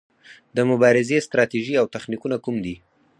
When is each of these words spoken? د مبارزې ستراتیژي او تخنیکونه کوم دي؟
د 0.55 0.57
مبارزې 0.69 1.17
ستراتیژي 1.27 1.75
او 1.81 1.85
تخنیکونه 1.95 2.37
کوم 2.43 2.55
دي؟ 2.65 2.75